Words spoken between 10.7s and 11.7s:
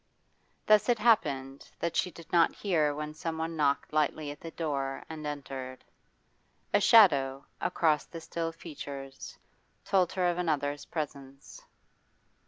presence.